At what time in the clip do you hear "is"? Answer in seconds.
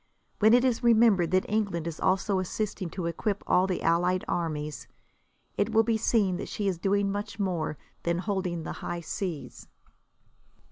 0.65-0.81, 1.85-1.99, 6.67-6.79